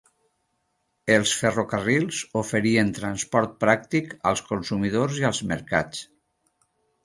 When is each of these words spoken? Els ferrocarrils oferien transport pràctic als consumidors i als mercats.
Els 1.15 1.33
ferrocarrils 1.41 2.23
oferien 2.41 2.91
transport 3.01 3.55
pràctic 3.67 4.19
als 4.33 4.45
consumidors 4.51 5.23
i 5.23 5.31
als 5.33 5.47
mercats. 5.57 6.05